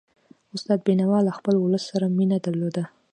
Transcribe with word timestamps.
استاد 0.55 0.79
بينوا 0.87 1.17
له 1.27 1.31
خپل 1.37 1.55
ولس 1.57 1.83
سره 1.91 2.05
مینه 2.17 2.37
درلودله. 2.45 2.85